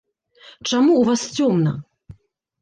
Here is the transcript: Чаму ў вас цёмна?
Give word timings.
Чаму 0.69 0.93
ў 1.01 1.03
вас 1.09 1.21
цёмна? 1.37 1.75